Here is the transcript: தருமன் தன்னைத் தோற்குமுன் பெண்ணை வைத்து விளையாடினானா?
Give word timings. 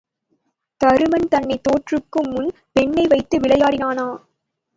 தருமன் 0.81 1.27
தன்னைத் 1.27 1.63
தோற்குமுன் 1.63 2.49
பெண்ணை 2.73 3.05
வைத்து 3.07 3.39
விளையாடினானா? 3.39 4.07